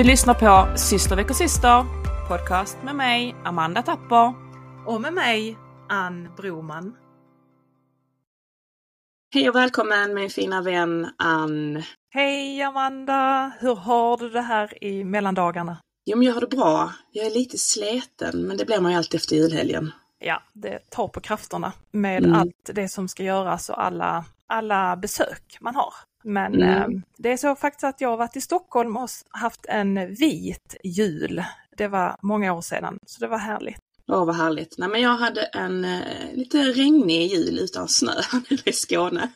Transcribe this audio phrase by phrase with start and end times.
[0.00, 1.84] Du lyssnar på Syster veckor syster,
[2.28, 4.34] podcast med mig, Amanda Tapper.
[4.86, 5.56] Och med mig,
[5.88, 6.96] Ann Broman.
[9.34, 11.82] Hej och välkommen min fina vän Ann.
[12.14, 13.52] Hej Amanda!
[13.60, 15.76] Hur har du det här i mellandagarna?
[16.06, 16.92] Jo men jag har det bra.
[17.12, 19.92] Jag är lite sleten men det blir man ju alltid efter julhelgen.
[20.18, 22.40] Ja, det tar på krafterna med Mm.
[22.40, 25.94] allt det som ska göras och alla, alla besök man har.
[26.24, 26.68] Men Mm.
[26.94, 30.76] eh, det är så faktiskt att jag har varit i Stockholm och haft en vit
[30.84, 31.44] jul.
[31.76, 33.80] Det var många år sedan, så det var härligt.
[34.08, 34.78] Åh vad härligt.
[34.78, 36.00] Nej men jag hade en eh,
[36.34, 38.12] lite regnig jul utan snö
[38.50, 39.30] nere i Skåne.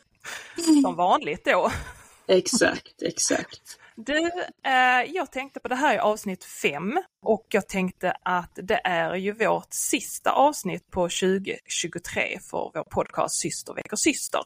[0.83, 1.71] Som vanligt då.
[2.27, 3.79] Exakt, exakt.
[3.95, 4.17] Du,
[4.63, 9.15] eh, jag tänkte på det här i avsnitt fem och jag tänkte att det är
[9.15, 14.41] ju vårt sista avsnitt på 2023 för vår podcast Syster veckor syster.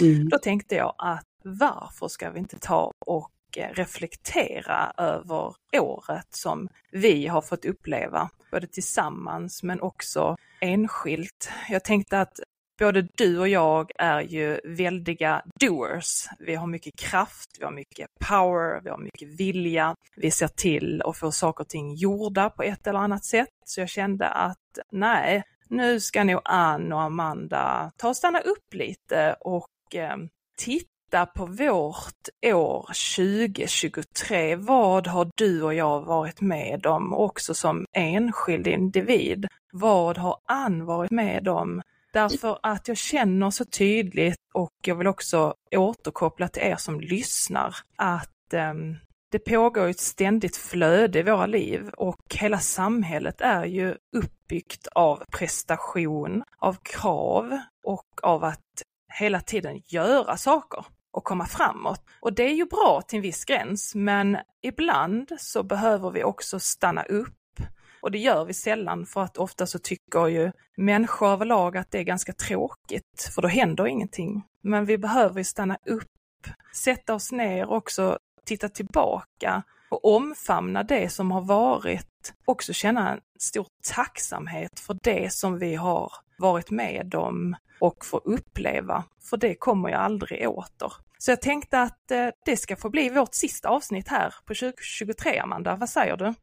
[0.00, 0.28] Mm.
[0.28, 6.68] Då tänkte jag att varför ska vi inte ta och eh, reflektera över året som
[6.92, 11.50] vi har fått uppleva, både tillsammans men också enskilt.
[11.68, 12.40] Jag tänkte att
[12.78, 16.26] både du och jag är ju väldiga doers.
[16.38, 19.94] Vi har mycket kraft, vi har mycket power, vi har mycket vilja.
[20.16, 23.48] Vi ser till att få saker och ting gjorda på ett eller annat sätt.
[23.64, 28.74] Så jag kände att nej, nu ska nog Ann och Amanda ta och stanna upp
[28.74, 30.16] lite och eh,
[30.56, 34.56] titta på vårt år 2023.
[34.56, 39.48] Vad har du och jag varit med om också som enskild individ?
[39.72, 41.82] Vad har Ann varit med om?
[42.12, 47.76] Därför att jag känner så tydligt och jag vill också återkoppla till er som lyssnar
[47.96, 48.96] att ehm,
[49.30, 55.24] det pågår ett ständigt flöde i våra liv och hela samhället är ju uppbyggt av
[55.38, 58.82] prestation, av krav och av att
[59.18, 62.00] hela tiden göra saker och komma framåt.
[62.20, 66.60] Och det är ju bra till en viss gräns, men ibland så behöver vi också
[66.60, 67.60] stanna upp.
[68.02, 71.98] Och det gör vi sällan för att ofta så tycker ju människor överlag att det
[71.98, 74.42] är ganska tråkigt, för då händer ingenting.
[74.60, 80.82] Men vi behöver ju stanna upp, sätta oss ner och också titta tillbaka och omfamna
[80.82, 82.34] det som har varit.
[82.44, 88.18] Också känna en stor tacksamhet för det som vi har varit med om och få
[88.18, 90.92] uppleva, för det kommer jag aldrig åter.
[91.18, 95.38] Så jag tänkte att eh, det ska få bli vårt sista avsnitt här på 2023,
[95.38, 95.76] Amanda.
[95.76, 96.34] Vad säger du?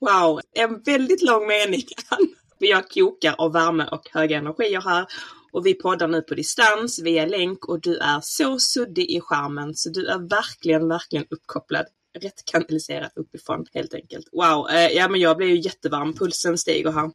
[0.00, 1.82] Wow, en väldigt lång mening.
[2.10, 2.18] Jag
[2.60, 5.06] Vi har kokar av värme och höga energier här.
[5.52, 9.74] Och vi poddar nu på distans via länk och du är så suddig i skärmen
[9.74, 11.86] så du är verkligen, verkligen uppkopplad.
[12.18, 14.28] Rätt kanaliserat uppifrån helt enkelt.
[14.32, 17.10] Wow, eh, ja men jag blir ju jättevarm, pulsen stiger här.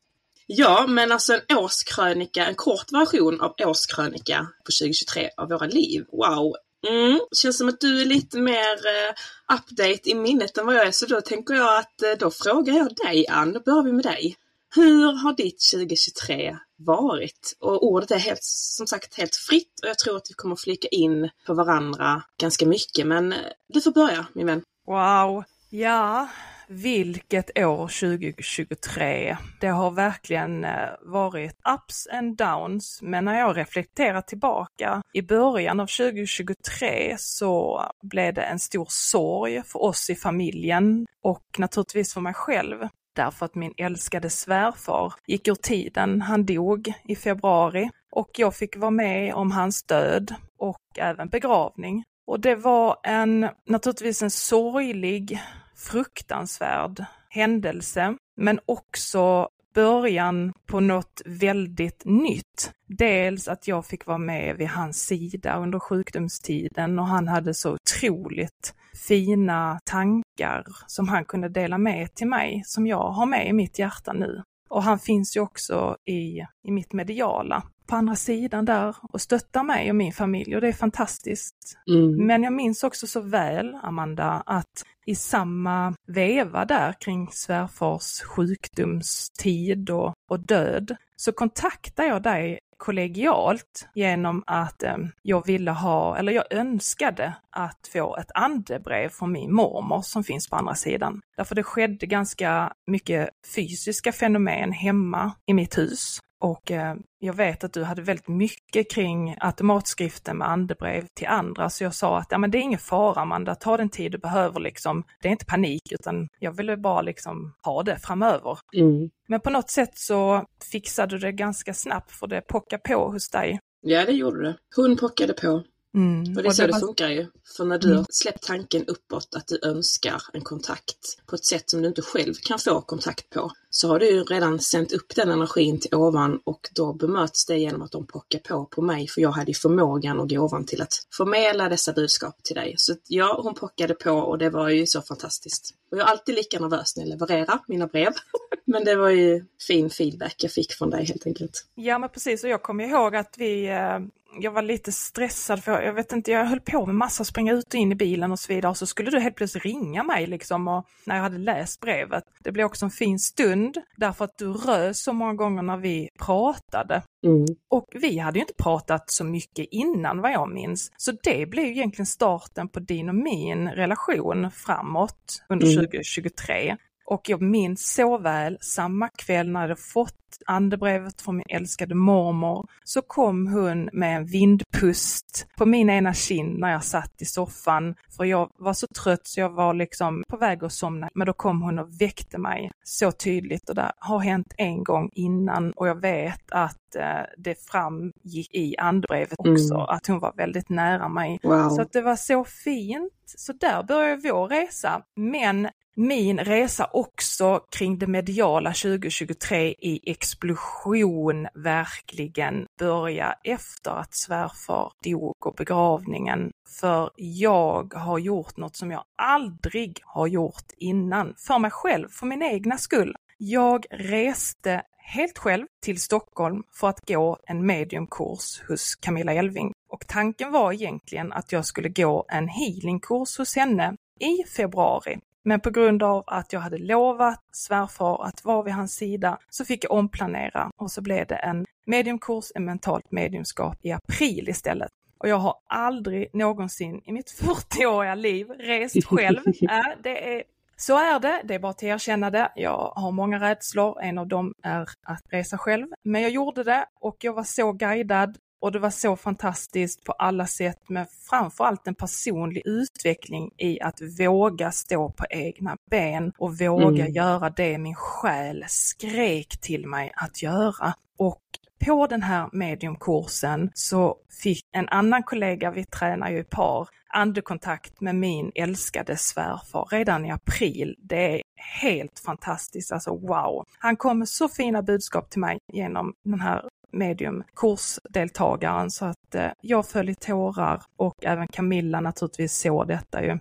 [0.48, 6.06] Ja, men alltså en årskrönika, en kort version av årskrönika på 2023 av våra liv.
[6.12, 6.56] Wow!
[6.88, 7.20] Mm.
[7.36, 9.14] Känns som att du är lite mer uh,
[9.58, 12.74] update i minnet än vad jag är, så då tänker jag att uh, då frågar
[12.74, 14.36] jag dig Ann, då börjar vi med dig.
[14.76, 17.56] Hur har ditt 2023 varit?
[17.60, 20.88] Och ordet är helt, som sagt helt fritt och jag tror att vi kommer flika
[20.88, 24.62] in på varandra ganska mycket, men eh, du får börja min vän.
[24.88, 25.44] Wow!
[25.70, 26.28] Ja,
[26.68, 29.38] vilket år 2023.
[29.62, 35.80] Det har verkligen eh, varit ups and downs, men när jag reflekterar tillbaka i början
[35.80, 42.22] av 2023 så blev det en stor sorg för oss i familjen och naturligtvis för
[42.22, 42.88] mig själv.
[43.16, 46.22] Därför att min älskade svärfar gick ur tiden.
[46.22, 52.04] Han dog i februari och jag fick vara med om hans död och även begravning.
[52.28, 55.40] Och det var en, naturligtvis en sorglig,
[55.76, 62.72] fruktansvärd händelse, men också början på något väldigt nytt.
[62.88, 67.74] Dels att jag fick vara med vid hans sida under sjukdomstiden och han hade så
[67.74, 68.74] otroligt
[69.08, 73.80] fina tankar som han kunde dela med till mig, som jag har med i mitt
[73.80, 74.44] hjärta nu.
[74.70, 79.64] Och han finns ju också i, i mitt mediala på andra sidan där och stöttar
[79.64, 81.78] mig och min familj och det är fantastiskt.
[81.90, 82.28] Mm.
[82.28, 89.90] Men jag minns också så väl, Amanda, att i samma veva där kring svärfars sjukdomstid
[89.90, 96.32] och, och död så kontaktade jag dig kollegialt genom att eh, jag ville ha, eller
[96.32, 101.22] jag önskade att få ett andebrev från min mormor som finns på andra sidan.
[101.38, 106.20] Därför det skedde ganska mycket fysiska fenomen hemma i mitt hus.
[106.40, 111.70] Och eh, jag vet att du hade väldigt mycket kring automatskriften med andebrev till andra,
[111.70, 114.18] så jag sa att ja, men det är ingen fara Amanda, ta den tid du
[114.18, 115.04] behöver liksom.
[115.22, 118.58] Det är inte panik, utan jag ville bara liksom ha det framöver.
[118.78, 119.10] Mm.
[119.28, 123.30] Men på något sätt så fixade du det ganska snabbt för det pockar på hos
[123.30, 123.60] dig.
[123.82, 124.58] Ja, det gjorde det.
[124.76, 125.64] Hon pockade på.
[125.96, 126.20] Mm.
[126.20, 127.28] Och det är Och så det det var- funkar ju.
[127.58, 128.06] För när du Mm.
[128.10, 130.98] släppt tanken uppåt att du önskar en kontakt
[131.28, 134.24] på ett sätt som du inte själv kan få kontakt på, så har du ju
[134.24, 138.40] redan sänt upp den energin till ovan och då bemöts det genom att de pockar
[138.40, 142.44] på på mig, för jag hade ju förmågan och gåvan till att förmedla dessa budskap
[142.44, 142.76] till dig.
[142.78, 145.74] Så ja, hon pockade på och det var ju så fantastiskt.
[145.92, 148.14] Och jag är alltid lika nervös när jag levererar mina brev.
[148.66, 151.66] Men det var ju fin feedback jag fick från dig helt enkelt.
[151.76, 154.00] Ja men precis, och jag kommer ihåg att vi, eh,
[154.40, 157.68] jag var lite stressad för jag vet inte, jag höll på med massa, springa ut
[157.68, 158.70] och in i bilen och så vidare.
[158.70, 162.24] Och så skulle du helt plötsligt ringa mig liksom och när jag hade läst brevet.
[162.44, 163.65] Det blev också en fin stund
[163.98, 167.02] därför att du rös så många gånger när vi pratade.
[167.26, 167.46] Mm.
[167.70, 170.92] Och vi hade ju inte pratat så mycket innan vad jag minns.
[170.98, 175.78] Så det blev egentligen starten på din och min relation framåt under Mm.
[175.86, 176.76] 2023.
[177.06, 180.14] Och jag minns så väl samma kväll när jag hade fått
[180.46, 186.60] andebrevet från min älskade mormor så kom hon med en vindpust på min ena kind
[186.60, 187.96] när jag satt i soffan.
[188.18, 191.10] För jag var så trött så jag var liksom på väg att somna.
[191.16, 195.10] Men då kom hon och väckte mig så tydligt och det har hänt en gång
[195.14, 197.04] innan och jag vet att eh,
[197.38, 199.86] det framgick i andebrevet också Mm.
[199.90, 201.40] att hon var väldigt nära mig.
[201.44, 201.70] Wow.
[201.70, 203.14] Så att det var så fint.
[203.26, 205.02] Så där började vår resa.
[205.16, 214.92] Men min resa också kring det mediala 2023 i explosion verkligen börja efter att svärfar
[215.04, 216.52] dog och begravningen.
[216.80, 221.34] För jag har gjort något som jag aldrig har gjort innan.
[221.48, 223.16] För mig själv, för min egna skull.
[223.38, 229.74] Jag reste helt själv till Stockholm för att gå en mediumkurs hos Camilla Elving.
[229.90, 235.20] Och tanken var egentligen att jag skulle gå en healingkurs hos henne i februari.
[235.46, 239.66] Men på grund av att jag hade lovat svärfar att vara vid hans sida så
[239.66, 244.92] fick jag omplanera och så blev det en mediumkurs, en mentalt mediumskap i april istället.
[245.18, 249.40] Och jag har aldrig någonsin i mitt 40-åriga liv rest själv.
[249.62, 250.44] Äh, det är
[250.78, 252.52] så är det, det är bara att erkänna det.
[252.56, 255.88] Jag har många rädslor, en av dem är att resa själv.
[256.04, 260.12] Men jag gjorde det och jag var så guidad och det var så fantastiskt på
[260.12, 266.60] alla sätt med framförallt en personlig utveckling i att våga stå på egna ben och
[266.60, 267.14] våga Mm.
[267.14, 270.94] göra det min själ skrek till mig att göra.
[271.18, 271.42] Och
[271.86, 278.02] på den här mediumkursen så fick en annan kollega, vi tränar ju i par, andekontakt
[278.02, 280.96] med min älskade svärfar redan i april.
[281.00, 281.42] Det är
[281.82, 283.66] helt fantastiskt, alltså wow.
[283.80, 289.48] Han kom med så fina budskap till mig genom den här mediumkursdeltagaren så att eh,
[289.62, 293.38] jag föll i tårar och även Camilla naturligtvis såg detta ju.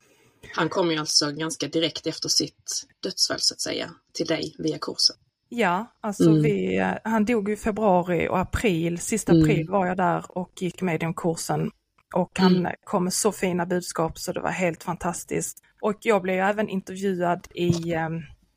[0.55, 4.79] Han kom ju alltså ganska direkt efter sitt dödsfall så att säga, till dig via
[4.79, 5.17] kursen.
[5.49, 6.43] Ja, alltså Mm.
[6.43, 9.43] vi, eh, han dog i februari och april, sista Mm.
[9.45, 11.71] april var jag där och gick mediumkursen.
[12.15, 12.73] Och han Mm.
[12.85, 15.59] kom med så fina budskap så det var helt fantastiskt.
[15.83, 18.09] Och jag blev ju även intervjuad i eh,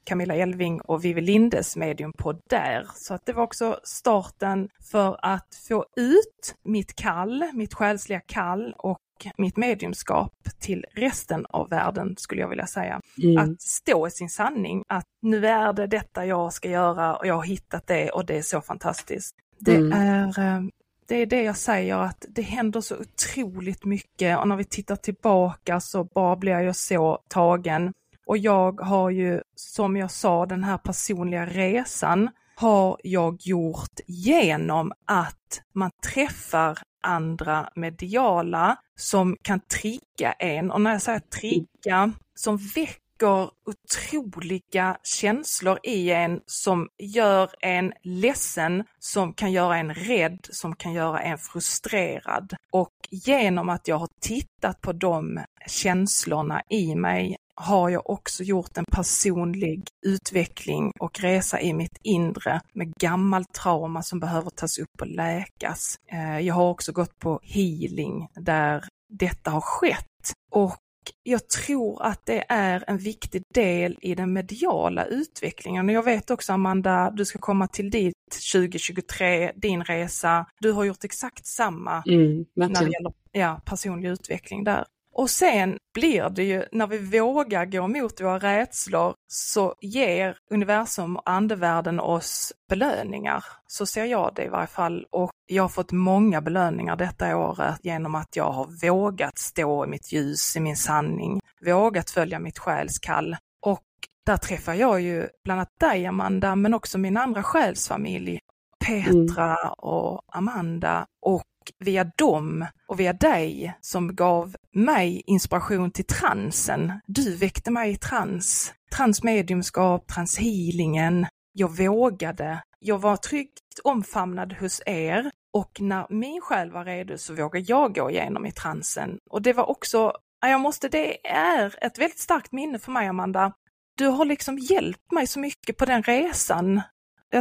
[0.07, 2.87] Camilla Elving och Vivi Lindes mediumpodd där.
[2.95, 8.73] Så att det var också starten för att få ut mitt kall, mitt själsliga kall
[8.77, 8.99] och
[9.37, 13.01] mitt mediumskap till resten av världen skulle jag vilja säga
[13.39, 17.35] att stå i sin sanning, att nu är det detta jag ska göra och jag
[17.35, 19.35] har hittat det och det är så fantastiskt.
[19.59, 19.91] Det Mm.
[19.91, 20.61] är eh,
[21.07, 24.95] det är det jag säger att det händer så otroligt mycket och när vi tittar
[24.95, 27.93] tillbaka så bara blir jag så tagen.
[28.27, 34.91] Och jag har ju, som jag sa, den här personliga resan har jag gjort genom
[35.05, 40.71] att man träffar andra mediala som kan trigga en.
[40.71, 48.83] Och när jag säger trigga, som väcker otroliga känslor i en som gör en ledsen,
[48.99, 52.53] som kan göra en rädd, som kan göra en frustrerad.
[52.71, 58.77] Och genom att jag har tittat på de känslorna i mig har jag också gjort
[58.77, 65.01] en personlig utveckling och resa i mitt inre med gammalt trauma som behöver tas upp
[65.01, 65.95] och läkas.
[66.11, 70.05] Eh, Jag har också gått på healing där detta har skett
[70.51, 70.77] och
[71.23, 75.89] jag tror att det är en viktig del i den mediala utvecklingen.
[75.89, 78.15] Och jag vet också Amanda, du ska komma till ditt
[78.53, 80.45] 2023, din resa.
[80.59, 84.85] Du har gjort exakt samma Mm, när det gäller ja, personlig utveckling där.
[85.17, 91.17] Och sen blir det ju, när vi vågar gå emot våra rädslor, så ger universum
[91.17, 93.45] och andevärlden oss belöningar.
[93.67, 95.05] Så ser jag det i varje fall.
[95.11, 99.87] Och jag har fått många belöningar detta året genom att jag har vågat stå i
[99.87, 103.35] mitt ljus, i min sanning, vågat följa mitt själskall.
[103.65, 103.85] Och
[104.25, 108.39] där träffar jag ju bland annat dig Amanda, men också min andra själsfamilj
[108.87, 111.43] Petra och Amanda och
[111.79, 116.93] via dem och via dig som gav mig inspiration till transen.
[117.05, 121.27] Du väckte mig i trans, transmediumskap, transhealingen.
[121.53, 122.63] Jag vågade.
[122.79, 127.95] Jag var tryggt omfamnad hos er och när min själ var redo så vågade jag
[127.95, 129.17] gå igenom i transen.
[129.29, 133.53] Och det var också, jag måste, det är ett väldigt starkt minne för mig Amanda.
[133.97, 136.81] Du har liksom hjälpt mig så mycket på den resan.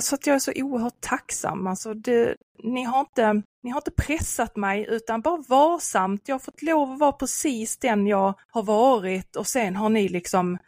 [0.01, 1.67] Så att jag är så oerhört tacksam.
[1.67, 6.29] Alltså det, ni, har inte, ni har inte pressat mig utan bara varsamt.
[6.29, 10.09] Jag har fått lov att vara precis den jag har varit och sen har ni
[10.09, 10.59] liksom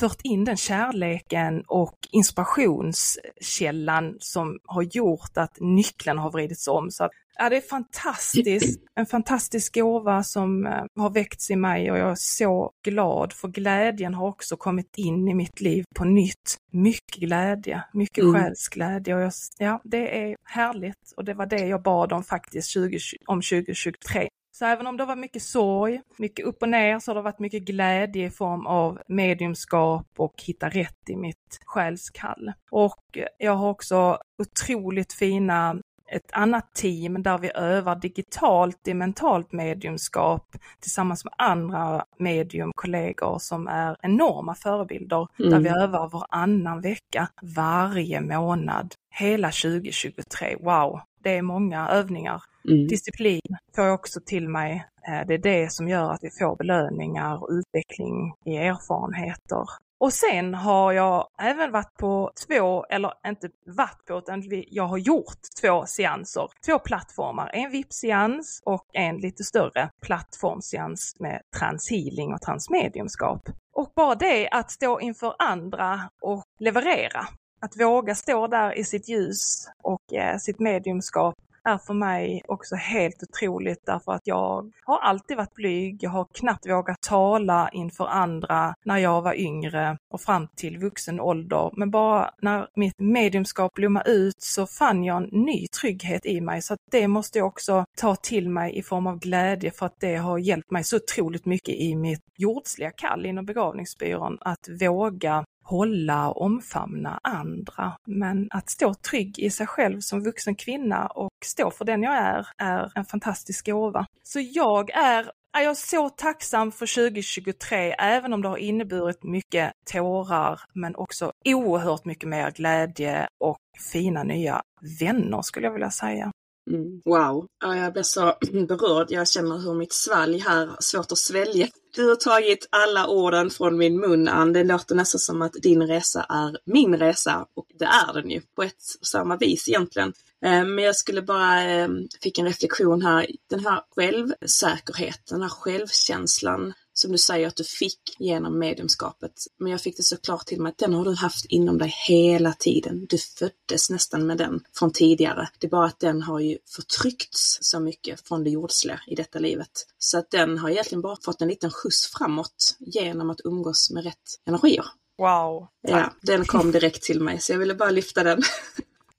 [0.00, 6.90] fört in den kärleken och inspirationskällan som har gjort att nyckeln har vridits om.
[6.90, 11.90] Så att, ja, det är fantastiskt, en fantastisk gåva som uh, har väckts i mig
[11.90, 16.04] och jag är så glad för glädjen har också kommit in i mitt liv på
[16.04, 16.56] nytt.
[16.72, 18.34] Mycket glädje, mycket mm.
[18.34, 22.68] själsglädje och jag, ja, det är härligt och det var det jag bad om faktiskt
[22.68, 24.28] 20, om 2023.
[24.58, 27.38] Så även om det varit mycket sorg, mycket upp och ner, så har det varit
[27.38, 32.52] mycket glädje i form av mediumskap och hitta rätt i mitt själskall.
[32.70, 39.52] Och jag har också otroligt fina ett annat team där vi övar digitalt i mentalt
[39.52, 45.50] mediumskap tillsammans med andra mediumkollegor som är enorma förebilder mm.
[45.50, 50.56] där vi övar varannan vecka varje månad hela 2023.
[50.60, 52.42] Wow, det är många övningar.
[52.68, 52.86] Mm.
[52.86, 54.86] Disciplin får jag också till mig.
[55.08, 59.64] Eh, det är det som gör att vi får belöningar och utveckling i erfarenheter.
[60.00, 64.98] Och sen har jag även varit på två, eller inte varit på, utan jag har
[64.98, 67.50] gjort två seanser, två plattformar.
[67.52, 73.42] En VIP-seans och en lite större plattformseans med transhealing och transmediumskap.
[73.72, 77.26] Och bara det att stå inför andra och leverera,
[77.60, 81.34] att våga stå där i sitt ljus och eh, sitt mediumskap
[81.68, 85.98] är för mig också helt otroligt därför att jag har alltid varit blyg.
[86.02, 91.20] Jag har knappt vågat tala inför andra när jag var yngre och fram till vuxen
[91.20, 91.70] ålder.
[91.76, 96.62] Men bara när mitt mediumskap blommade ut så fann jag en ny trygghet i mig
[96.62, 100.00] så att det måste jag också ta till mig i form av glädje för att
[100.00, 105.44] det har hjälpt mig så otroligt mycket i mitt jordsliga kall inom begravningsbyrån att våga
[105.68, 107.92] hålla och omfamna andra.
[108.06, 112.16] Men att stå trygg i sig själv som vuxen kvinna och stå för den jag
[112.16, 114.06] är, är en fantastisk gåva.
[114.22, 119.72] Så jag är är jag så tacksam för 2023, även om det har inneburit mycket
[119.92, 123.56] tårar, men också oerhört mycket mer glädje och
[123.92, 124.62] fina nya
[125.00, 126.32] vänner skulle jag vilja säga.
[126.70, 127.00] Mm.
[127.04, 128.34] Wow, ja, jag blir så
[128.68, 129.06] berörd.
[129.10, 131.66] Jag känner hur mitt svalg här svårt att svälja.
[131.98, 134.52] Du har tagit alla orden från min mun, Ann.
[134.52, 138.40] Det låter nästan som att din resa är min resa och det är den ju
[138.40, 140.12] på ett och samma vis egentligen.
[140.44, 141.88] Eh, men jag skulle bara, eh,
[142.22, 147.64] fick en reflektion här, den här självsäkerheten, den här självkänslan som du säger att du
[147.64, 149.32] fick genom mediumskapet.
[149.58, 152.52] Men jag fick det såklart till mig att den har du haft inom dig hela
[152.52, 153.06] tiden.
[153.08, 155.48] Du föddes nästan med den från tidigare.
[155.58, 159.38] Det är bara att den har ju förtryckts så mycket från det jordsliga i detta
[159.38, 159.86] livet.
[159.98, 164.04] Så att den har egentligen bara fått en liten skjuts framåt genom att umgås med
[164.04, 164.84] rätt energier.
[165.18, 165.68] Wow!
[165.80, 168.42] Ja, den kom direkt till mig så jag ville bara lyfta den.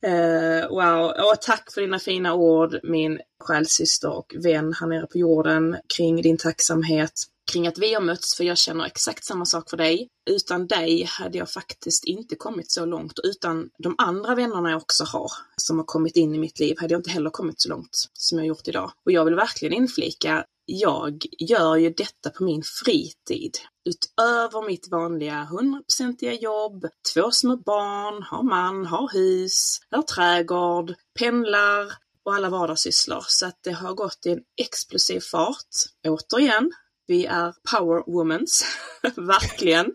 [0.07, 5.17] Uh, wow, och tack för dina fina ord min själssyster och vän här nere på
[5.17, 7.13] jorden kring din tacksamhet
[7.49, 10.07] kring att vi har mötts, för jag känner exakt samma sak för dig.
[10.29, 15.03] Utan dig hade jag faktiskt inte kommit så långt utan de andra vännerna jag också
[15.03, 18.09] har som har kommit in i mitt liv hade jag inte heller kommit så långt
[18.13, 18.91] som jag gjort idag.
[19.05, 23.57] Och jag vill verkligen inflika jag gör ju detta på min fritid.
[23.85, 31.85] Utöver mitt vanliga hundraprocentiga jobb, två små barn, har man, har hus, har trädgård, pendlar
[32.23, 33.23] och alla vardagssysslor.
[33.27, 35.75] Så att det har gått i en explosiv fart.
[36.07, 36.71] Återigen,
[37.09, 38.65] vi är power womans,
[39.15, 39.85] verkligen.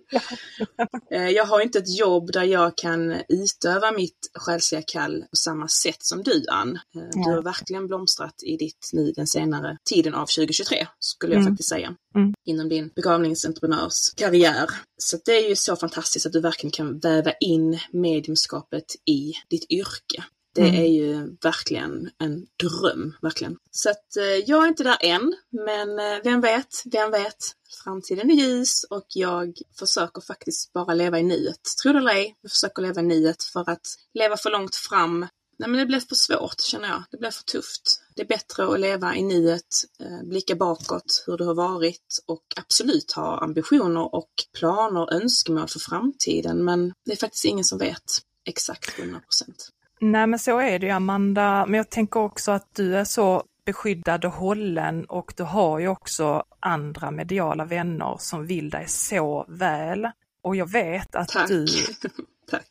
[1.11, 5.68] Eh, jag har inte ett jobb där jag kan utöva mitt själsliga kall på samma
[5.68, 6.78] sätt som du Ann.
[6.97, 11.40] Eh, du har verkligen blomstrat i ditt nu den senare tiden av 2023, skulle jag
[11.40, 11.52] mm.
[11.52, 11.94] faktiskt säga.
[12.14, 12.35] Mm.
[12.44, 14.71] Inom din begravningsentreprenörskarriär.
[14.99, 19.71] Så det är ju så fantastiskt att du verkligen kan väva in mediumskapet i ditt
[19.71, 20.25] yrke.
[20.54, 20.75] Det mm.
[20.75, 23.56] är ju verkligen en dröm, verkligen.
[23.70, 27.37] Så att eh, jag är inte där än, men eh, vem vet, vem vet?
[27.84, 31.61] Framtiden är ljus och jag försöker faktiskt bara leva i nuet.
[31.82, 35.26] Tror det eller ej, jag försöker leva i nuet för att leva för långt fram
[35.58, 37.02] Nej men det blir för svårt känner jag.
[37.11, 38.00] Det blir för tufft.
[38.14, 39.66] Det är bättre att leva i nuet,
[40.00, 45.68] eh, blicka bakåt hur det har varit och absolut ha ambitioner och planer och önskemål
[45.68, 46.64] för framtiden.
[46.64, 49.68] Men det är faktiskt ingen som vet exakt 100 procent.
[50.04, 53.42] Nej men så är det ju Amanda, men jag tänker också att du är så
[53.66, 59.44] beskyddad och hållen och du har ju också andra mediala vänner som vill dig så
[59.49, 60.08] väl.
[60.42, 61.49] Och jag vet att Tack.
[61.49, 61.66] du
[62.50, 62.68] Tack.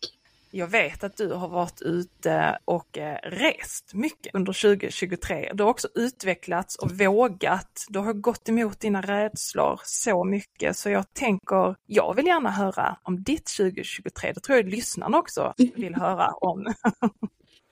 [0.55, 5.51] Jag vet att du har varit ute och eh, rest mycket under 2023.
[5.53, 7.86] Du har också utvecklats och vågat.
[7.89, 12.98] Du har gått emot dina rädslor så mycket så jag tänker, jag vill gärna höra
[13.03, 14.33] om ditt 2023.
[14.33, 16.74] Det tror jag lyssnarna också vill höra om.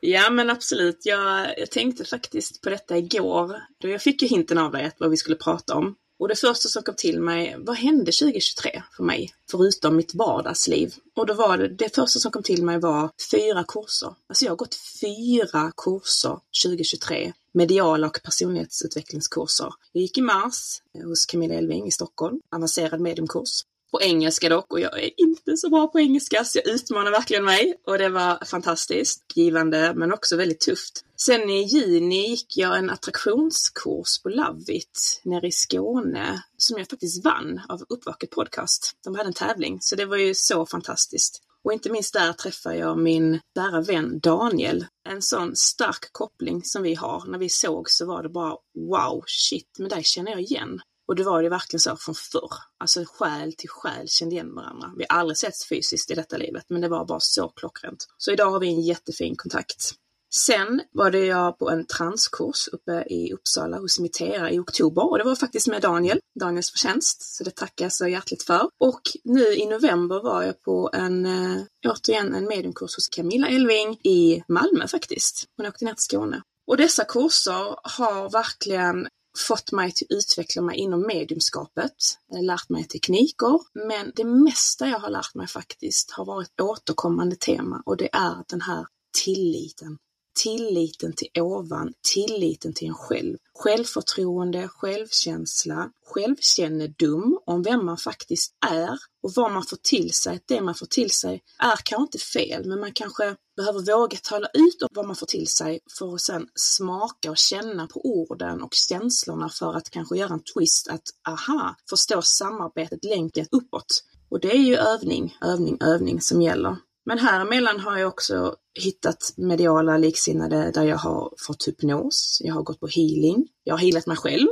[0.04, 3.56] Ja men absolut, jag, jag tänkte faktiskt på detta igår.
[3.82, 5.96] Då jag fick ju hinten av dig att vad vi skulle prata om.
[6.22, 9.34] Och det första som kom till mig, vad hände 2023 för mig?
[9.52, 10.94] Förutom mitt vardagsliv.
[11.16, 14.14] Och då var det, det första som kom till mig var fyra kurser.
[14.28, 17.34] Alltså jag har gått fyra kurser 2023.
[17.54, 19.74] Mediala och personlighetsutvecklingskurser.
[19.92, 23.62] Jag gick i mars eh, hos Camilla Elving i Stockholm, avancerad mediumkurs
[23.92, 27.46] på engelska dock och jag är inte så bra på engelska så jag utmanar verkligen
[27.46, 31.06] mig och det var fantastiskt givande men också väldigt tufft.
[31.18, 37.26] Sen i juni gick jag en attraktionskurs på Lovit nere i Skåne som jag faktiskt
[37.26, 38.92] vann av Uppvaket Podcast.
[39.04, 41.42] De hade en tävling så det var ju så fantastiskt.
[41.64, 44.86] Och inte minst där träffade jag min nära vän Daniel.
[45.10, 47.24] En sån stark koppling som vi har.
[47.28, 50.82] När vi såg så var det bara wow, shit, men dig känner jag igen.
[51.12, 52.52] Och det var ju verkligen så från förr.
[52.78, 54.92] Alltså själ till själ kände igen varandra.
[54.98, 58.08] Vi har aldrig setts fysiskt i detta livet, men det var bara så klockrent.
[58.18, 59.92] Så idag har vi en jättefin kontakt.
[60.34, 65.18] Sen var det jag på en transkurs uppe i Uppsala hos Mitera i oktober och
[65.18, 68.70] det var faktiskt med Daniel, Daniels förtjänst, så det tackar jag så hjärtligt för.
[68.80, 73.94] Och nu i november var jag på en, eh, återigen en mediumkurs hos Camilla Elving
[74.04, 75.46] i Malmö faktiskt.
[75.58, 76.42] Hon åkte ner till Skåne.
[76.68, 79.08] Och dessa kurser har verkligen
[79.38, 81.96] fått mig till att utveckla mig inom mediumskapet,
[82.34, 87.36] eh, lärt mig tekniker, men det mesta jag har lärt mig faktiskt har varit återkommande
[87.36, 88.86] tema och det är den här
[89.24, 89.98] tilliten.
[90.34, 93.38] Tilliten till ovan, tilliten till en själv.
[93.54, 100.40] Självförtroende, självkänsla, självkännedom om vem man faktiskt är och vad man får till sig.
[100.48, 104.48] Det man får till sig är kanske inte fel, men man kanske behöver våga tala
[104.54, 108.62] ut om vad man får till sig för att sen smaka och känna på orden
[108.62, 114.04] och känslorna för att kanske göra en twist att aha, förstå samarbetet, längre uppåt.
[114.30, 116.78] Och det är ju övning, övning, övning som gäller.
[117.06, 122.54] Men här emellan har jag också hittat mediala liksinnade där jag har fått hypnos, jag
[122.54, 124.48] har gått på healing, jag har healat mig själv,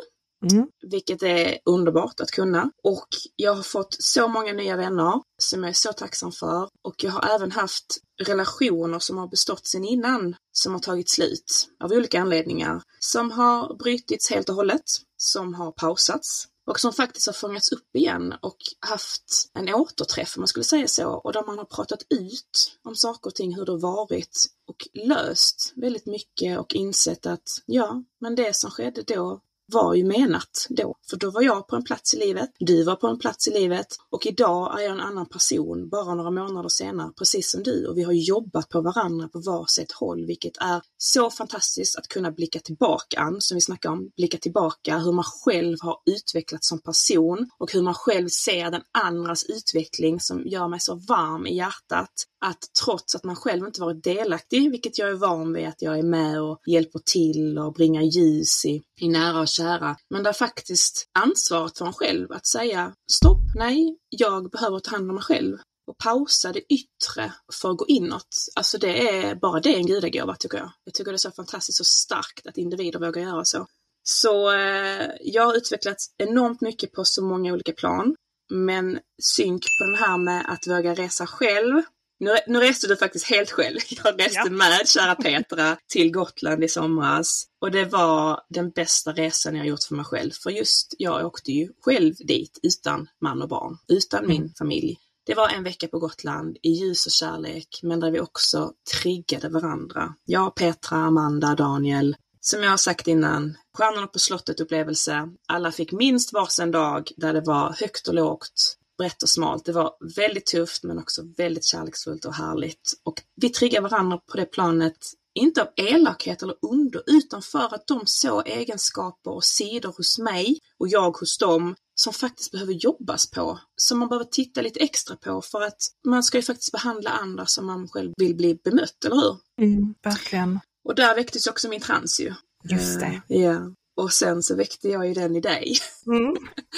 [0.52, 0.68] mm.
[0.82, 2.72] vilket är underbart att kunna.
[2.84, 6.70] Och jag har fått så många nya vänner som jag är så tacksam för.
[6.84, 7.86] Och jag har även haft
[8.24, 12.82] relationer som har bestått sedan innan som har tagit slut av olika anledningar.
[13.00, 14.84] Som har brutits helt och hållet,
[15.18, 20.42] som har pausats och som faktiskt har fångats upp igen och haft en återträff, om
[20.42, 23.66] man skulle säga så, och där man har pratat ut om saker och ting, hur
[23.66, 29.02] det har varit och löst väldigt mycket och insett att ja, men det som skedde
[29.02, 30.96] då var ju menat då.
[31.10, 33.52] För då var jag på en plats i livet, du var på en plats i
[33.52, 37.88] livet och idag är jag en annan person bara några månader senare, precis som du.
[37.88, 42.32] Och vi har jobbat på varandra på varsitt håll, vilket är så fantastiskt att kunna
[42.32, 47.50] blicka tillbaka, som vi snackade om, blicka tillbaka hur man själv har utvecklats som person
[47.58, 52.26] och hur man själv ser den andras utveckling som gör mig så varm i hjärtat
[52.46, 56.00] att trots att man själv inte varit delaktig, vilket jag är van vid att jag
[56.00, 60.34] är med och hjälper till och bringar ljus i, i nära och kära, men där
[60.34, 65.24] faktiskt ansvaret för en själv att säga stopp, nej, jag behöver ta hand om mig
[65.24, 68.28] själv och pausa det yttre för att gå inåt.
[68.56, 70.72] Alltså det är bara det en gudagåva tycker jag.
[70.84, 73.68] Jag tycker det är så fantastiskt och starkt att individer vågar göra så.
[74.04, 78.16] Så eh, jag har utvecklats enormt mycket på så många olika plan.
[78.50, 81.82] Men synk på den här med att våga resa själv
[82.20, 83.80] nu, nu reste du faktiskt helt själv.
[84.04, 84.50] Jag reste ja.
[84.50, 89.84] med kära Petra till Gotland i somras och det var den bästa resan jag gjort
[89.84, 90.32] för mig själv.
[90.32, 94.30] För just jag åkte ju själv dit utan man och barn, utan mm.
[94.30, 94.98] min familj.
[95.26, 99.50] Det var en vecka på Gotland i ljus och kärlek, men där vi också triggade
[99.50, 100.16] varandra.
[100.26, 102.16] Jag, Petra, Amanda, Daniel.
[102.42, 105.30] Som jag har sagt innan, Stjärnorna på slottet upplevelse.
[105.48, 109.66] Alla fick minst varsin dag där det var högt och lågt, brett och smalt.
[109.66, 112.94] Det var väldigt tufft men också väldigt kärleksfullt och härligt.
[113.04, 114.98] Och vi triggar varandra på det planet,
[115.36, 120.60] inte av elakhet eller under, utan för att de såg egenskaper och sidor hos mig
[120.80, 125.16] och jag hos dem som faktiskt behöver jobbas på, som man behöver titta lite extra
[125.16, 129.06] på för att man ska ju faktiskt behandla andra som man själv vill bli bemött,
[129.06, 129.38] eller hur?
[129.62, 130.60] Mm, verkligen.
[130.84, 132.34] Och där väcktes också min trans ju.
[132.64, 133.22] Just det.
[133.36, 133.74] Uh, ja.
[134.00, 135.78] Och sen så väckte jag ju den i dig.
[136.08, 136.36] Mm.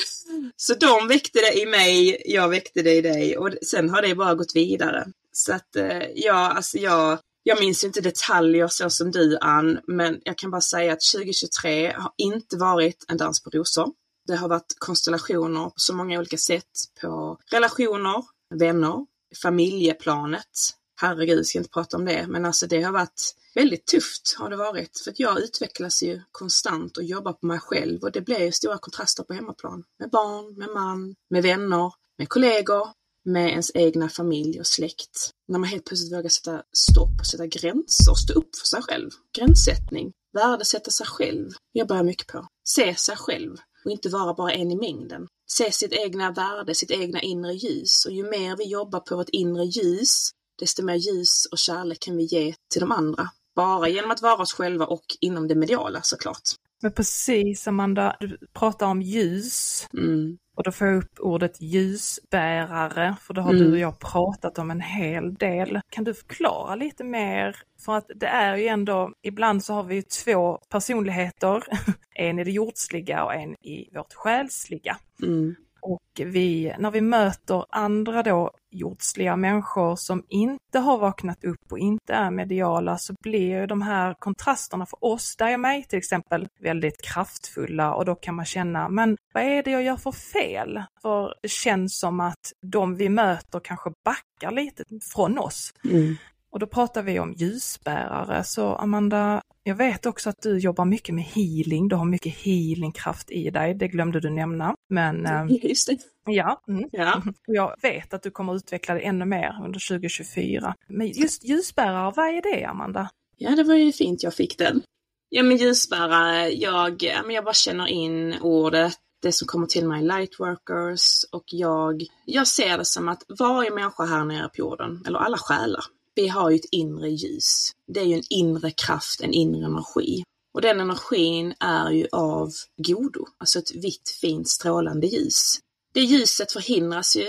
[0.55, 4.15] så de väckte det i mig, jag väckte det i dig och sen har det
[4.15, 5.07] bara gått vidare.
[5.31, 10.21] Så att eh, ja, alltså jag, Jag minns inte detaljer så som du Ann, men
[10.23, 13.91] jag kan bara säga att 2023 har inte varit en dans på rosor.
[14.27, 18.23] Det har varit konstellationer på så många olika sätt på relationer,
[18.60, 19.05] vänner,
[19.41, 20.75] familjeplanet.
[21.01, 24.49] Herregud, jag ska inte prata om det, men alltså det har varit väldigt tufft har
[24.49, 24.99] det varit.
[25.03, 28.51] För att jag utvecklas ju konstant och jobbar på mig själv och det blir ju
[28.51, 29.83] stora kontraster på hemmaplan.
[29.99, 32.87] Med barn, med man, med vänner, med kollegor,
[33.25, 35.31] med ens egna familj och släkt.
[35.47, 39.09] När man helt plötsligt vågar sätta stopp och sätta gränser, stå upp för sig själv.
[39.37, 42.47] Gränssättning, värdesätta sig själv, jobbar jag mycket på.
[42.67, 45.27] Se sig själv och inte vara bara en i mängden.
[45.51, 49.29] Se sitt egna värde, sitt egna inre ljus och ju mer vi jobbar på vårt
[49.29, 50.31] inre ljus,
[50.62, 53.30] desto mer ljus och kärlek kan vi ge till de andra.
[53.56, 56.41] Bara genom att vara oss själva och inom det mediala såklart.
[56.84, 59.88] Men precis Amanda, du pratar om ljus.
[59.93, 60.38] Mm.
[60.58, 63.63] Och då får jag upp ordet ljusbärare, för det har Mm.
[63.63, 65.80] du och jag pratat om en hel del.
[65.89, 67.56] Kan du förklara lite mer?
[67.86, 71.63] För att det är ju ändå, ibland så har vi ju två personligheter,
[72.15, 74.97] en i det jordsliga och en i vårt själsliga.
[75.24, 75.56] Mm.
[75.82, 81.80] Och vi, när vi möter andra då jordsliga människor som inte har vaknat upp och
[81.80, 86.48] inte är mediala så blir de här kontrasterna för oss, där är mig till exempel,
[86.60, 90.84] väldigt kraftfulla och då kan man känna, men vad är det jag gör för fel?
[91.02, 95.74] För det känns som att de vi möter kanske backar lite från oss.
[95.84, 96.15] Mm.
[96.51, 98.43] Och då pratar vi om ljusbärare.
[98.43, 101.87] Så Amanda, jag vet också att du jobbar mycket med healing.
[101.87, 103.73] Du har mycket healingkraft i dig.
[103.73, 104.75] Det glömde du nämna.
[104.89, 105.97] Men eh, Just det.
[106.25, 106.89] ja, mm.
[106.91, 107.21] Ja.
[107.47, 110.75] Jag vet att du kommer utveckla det ännu mer under 2024.
[110.87, 113.09] Men just ljusbärare, vad är det Amanda?
[113.41, 114.81] ja, det var ju fint jag fick den.
[115.29, 121.23] Ja, men ljusbärare, jag, jag bara känner in ordet, det som kommer till mig, lightworkers,
[121.31, 125.37] och jag, jag ser det som att varje människa här nere på jorden, eller alla
[125.37, 125.83] själar,
[126.15, 127.71] vi har ju ett inre ljus.
[127.88, 130.24] Det är ju en inre kraft, en inre energi.
[130.54, 135.60] Och den energin är ju av godo, alltså ett vitt, fint, strålande ljus.
[135.93, 137.28] Det ljuset förhindras ju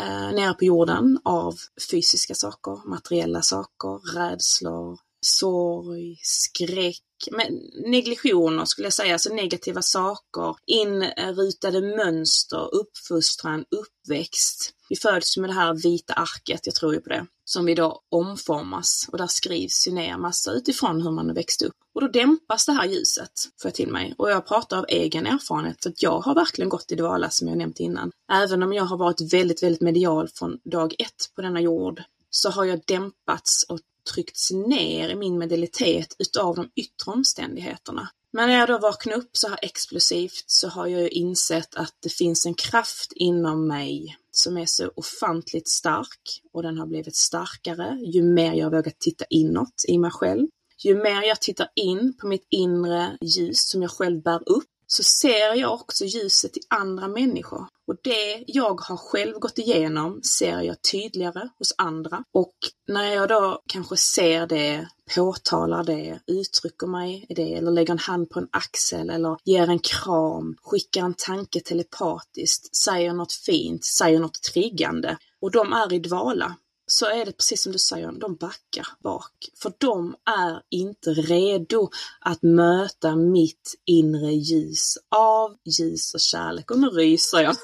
[0.00, 1.54] eh, nere på jorden av
[1.90, 7.46] fysiska saker, materiella saker, rädslor, sorg, skräck, men
[7.86, 14.74] negligationer skulle jag säga, alltså negativa saker, inrutade mönster, uppfostran, uppväxt.
[14.88, 18.02] Vi föds med det här vita arket, jag tror ju på det, som vi då
[18.08, 21.74] omformas och där skrivs ju ner massa utifrån hur man växt upp.
[21.94, 23.30] Och då dämpas det här ljuset,
[23.62, 24.14] får jag till mig.
[24.18, 27.48] Och jag pratar av egen erfarenhet, för att jag har verkligen gått i dvala som
[27.48, 28.10] jag nämnt innan.
[28.32, 32.50] Även om jag har varit väldigt, väldigt medial från dag ett på denna jord, så
[32.50, 38.08] har jag dämpats och tryckts ner i min medialitet utav de yttre omständigheterna.
[38.32, 41.94] Men när jag då vaknar upp så här explosivt så har jag ju insett att
[42.02, 47.16] det finns en kraft inom mig som är så ofantligt stark och den har blivit
[47.16, 50.48] starkare ju mer jag vågat titta inåt i mig själv.
[50.84, 55.02] Ju mer jag tittar in på mitt inre ljus som jag själv bär upp så
[55.02, 57.66] ser jag också ljuset i andra människor.
[57.86, 62.24] Och det jag har själv gått igenom ser jag tydligare hos andra.
[62.32, 62.54] Och
[62.88, 67.98] när jag då kanske ser det, påtalar det, uttrycker mig i det, eller lägger en
[67.98, 73.84] hand på en axel, eller ger en kram, skickar en tanke telepatiskt, säger något fint,
[73.84, 76.56] säger något triggande, och de är i dvala,
[76.90, 79.32] så är det precis som du säger, de backar bak.
[79.62, 86.70] För de är inte redo att möta mitt inre ljus av ljus och kärlek.
[86.70, 87.56] Och nu ryser jag.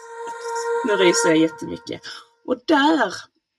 [0.86, 2.00] Nu ryser jag jättemycket.
[2.46, 3.14] Och där,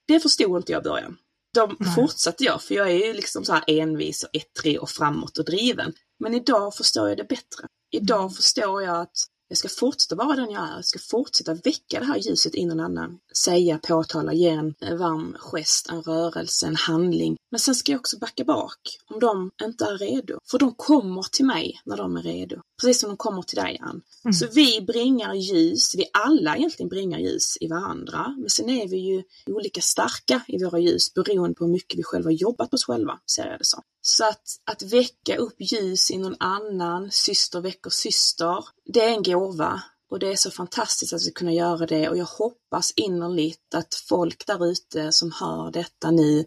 [0.06, 1.16] det förstod inte jag i början.
[1.54, 1.94] De Nej.
[1.94, 5.44] fortsatte jag, för jag är ju liksom så här envis och ettrig och framåt och
[5.44, 5.92] driven.
[6.20, 7.66] Men idag förstår jag det bättre.
[7.90, 9.16] Idag förstår jag att
[9.48, 10.74] jag ska fortsätta vara den jag är.
[10.74, 13.18] Jag ska fortsätta väcka det här ljuset in någon annan.
[13.36, 17.36] Säga, påtala, ge en varm gest, en rörelse, en handling.
[17.50, 18.78] Men sen ska jag också backa bak
[19.10, 20.38] om de inte är redo.
[20.50, 22.56] För de kommer till mig när de är redo.
[22.80, 24.00] Precis som de kommer till dig, Ann.
[24.24, 24.32] Mm.
[24.32, 28.34] Så vi bringar ljus, vi alla egentligen bringar ljus i varandra.
[28.38, 32.02] Men sen är vi ju olika starka i våra ljus beroende på hur mycket vi
[32.02, 33.82] själva har jobbat på oss själva, ser jag det som.
[34.10, 39.22] Så att, att väcka upp ljus i någon annan, syster väcker syster, det är en
[39.22, 39.82] gåva.
[40.10, 43.94] Och det är så fantastiskt att vi kunna göra det och jag hoppas innerligt att
[43.94, 46.44] folk där ute som hör detta nu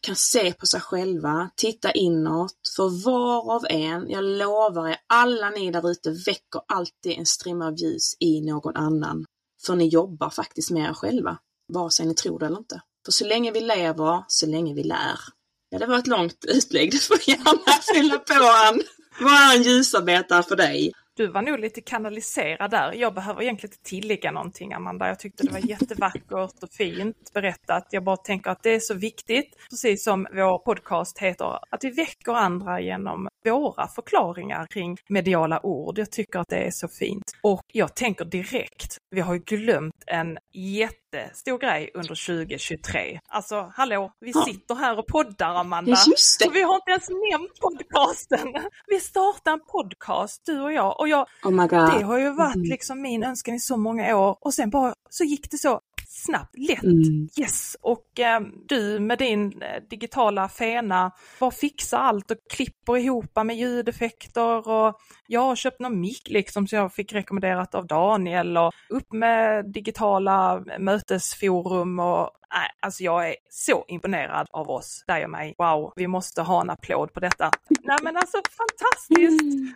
[0.00, 5.50] kan se på sig själva, titta inåt, för var av en, jag lovar er, alla
[5.50, 9.24] ni där ute väcker alltid en strimma av ljus i någon annan.
[9.66, 11.38] För ni jobbar faktiskt med er själva,
[11.72, 12.80] vare sig ni tror det eller inte.
[13.04, 15.18] För så länge vi lever, så länge vi lär.
[15.72, 18.34] Ja, det var ett långt utlägg, du får gärna fylla på
[18.68, 18.82] en.
[19.20, 20.92] Vad är en ljusarbetare för dig?
[21.14, 22.92] du var nog lite kanaliserad där.
[22.92, 25.08] Jag behöver egentligen inte tillägga någonting Amanda.
[25.08, 27.86] Jag tyckte det var jättevackert och fint berättat.
[27.90, 31.90] Jag bara tänker att det är så viktigt, precis som vår podcast heter, att vi
[31.90, 35.98] väcker andra genom våra förklaringar kring mediala ord.
[35.98, 37.22] Jag tycker att det är så fint.
[37.42, 43.20] Och jag tänker direkt, vi har ju glömt en jättestor grej under 2023.
[43.28, 45.96] Alltså hallå, vi sitter här och poddar Amanda.
[46.46, 48.54] Och vi har inte ens nämnt podcasten.
[48.86, 51.00] Vi startar en podcast, du och jag.
[51.00, 51.70] Och jag, Oh my god.
[51.98, 52.68] det har ju varit Mm.
[52.70, 55.80] liksom min önskan i så många år och sen bara så gick det så
[56.26, 56.82] snabbt, lätt.
[56.82, 57.28] Mm.
[57.38, 63.36] Yes, och eh, du med din eh, digitala fena bara fixar allt och klipper ihop
[63.44, 64.94] med ljudeffekter och
[65.26, 69.72] jag har köpt någon mick liksom som jag fick rekommenderat av Daniel och upp med
[69.72, 75.54] digitala mötesforum och nej, alltså jag är så imponerad av oss, dig och mig.
[75.58, 77.50] Wow, vi måste ha en applåd på detta.
[77.82, 79.42] Nej men alltså fantastiskt!
[79.42, 79.74] Mm.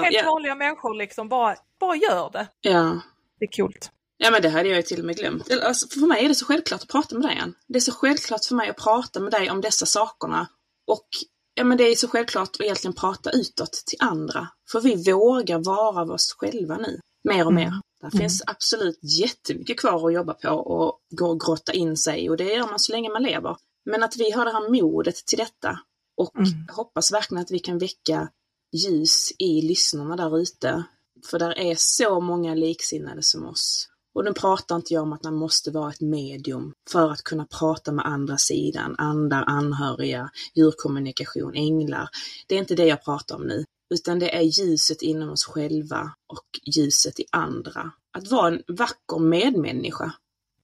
[0.00, 2.46] Helt Ja, vanliga människor liksom bara, bara gör det.
[2.60, 3.00] ja.
[3.38, 3.90] Det är coolt.
[4.18, 5.50] Ja men det hade jag ju till och med glömt.
[5.62, 7.54] Alltså, för mig är det så självklart att prata med dig Ann.
[7.68, 10.48] Det är så självklart för mig att prata med dig om dessa sakerna.
[10.86, 11.08] Och
[11.54, 14.48] ja, men det är så självklart att egentligen prata utåt till andra.
[14.72, 17.00] För vi vågar vara oss själva nu.
[17.24, 17.64] Mer och Mm.
[17.64, 17.72] mer.
[18.10, 22.36] Det finns absolut jättemycket kvar att jobba på och gå och grotta in sig och
[22.36, 23.56] det gör man så länge man lever.
[23.90, 25.78] Men att vi har det här modet till detta
[26.16, 26.50] och Mm.
[26.72, 28.28] hoppas verkligen att vi kan väcka
[28.72, 30.84] ljus i lyssnarna där ute.
[31.30, 33.88] För där är så många liksinnade som oss.
[34.16, 37.46] Och nu pratar inte jag om att man måste vara ett medium för att kunna
[37.58, 42.08] prata med andra sidan, andra anhöriga, djurkommunikation, änglar.
[42.46, 46.14] Det är inte det jag pratar om nu, utan det är ljuset inom oss själva
[46.26, 47.90] och ljuset i andra.
[48.18, 50.12] Att vara en vacker medmänniska.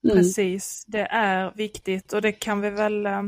[0.03, 0.17] Mm.
[0.17, 3.21] Precis, det är viktigt och det kan vi väl eh,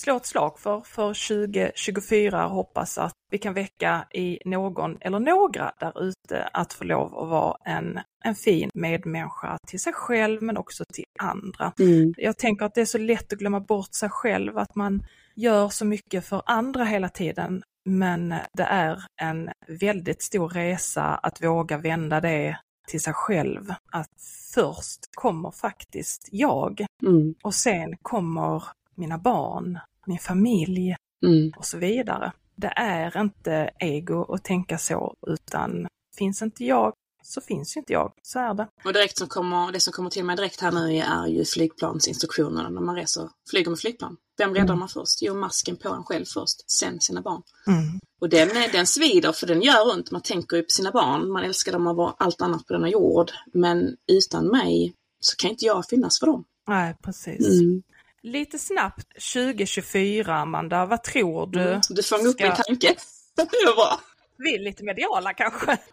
[0.00, 5.18] slå ett slag för, för 2024 och hoppas att vi kan väcka i någon eller
[5.18, 10.42] några där ute att få lov att vara en, en fin medmänniska till sig själv
[10.42, 11.72] men också till andra.
[11.78, 12.14] Mm.
[12.16, 15.02] Jag tänker att det är så lätt att glömma bort sig själv, att man
[15.34, 17.62] gör så mycket för andra hela tiden.
[17.84, 22.56] Men det är en väldigt stor resa att våga vända det
[22.88, 23.74] till sig själv.
[23.92, 24.10] Att
[24.54, 27.34] först kommer faktiskt jag Mm.
[27.42, 28.62] och sen kommer
[28.94, 31.52] mina barn, min familj Mm.
[31.56, 32.32] och så vidare.
[32.56, 35.86] Det är inte ego att tänka så, utan
[36.18, 38.12] finns inte jag så finns ju inte jag.
[38.22, 38.68] Så är det.
[38.84, 42.68] Och direkt som kommer, det som kommer till mig direkt här nu är ju flygplansinstruktionerna
[42.68, 44.16] när man reser, flyger med flygplan.
[44.38, 44.78] Vem räddar Mm.
[44.78, 45.22] man först?
[45.22, 47.42] Jo, masken på en själv först, sen sina barn.
[47.66, 48.00] Mm.
[48.20, 50.10] Och den, den svider för den gör ont.
[50.10, 53.30] Man tänker ju på sina barn, man älskar dem över allt annat på denna jord.
[53.52, 56.44] Men utan mig så kan inte jag finnas för dem.
[56.68, 57.60] Nej, precis.
[57.60, 57.82] Mm.
[58.22, 61.60] Lite snabbt 2024, Amanda, vad tror du?
[61.60, 61.80] Mm.
[61.90, 62.94] Du fångade upp ska- min tanke.
[63.36, 64.00] det var bra.
[64.38, 65.78] Vi är lite mediala kanske?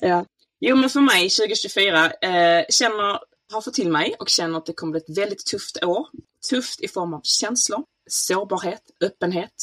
[0.00, 0.24] Ja.
[0.60, 3.20] Jo, men för mig 2024 eh, känner,
[3.52, 6.06] har fått till mig och känner att det kommer bli ett väldigt tufft år.
[6.50, 9.54] Tufft i form av känslor, sårbarhet, öppenhet,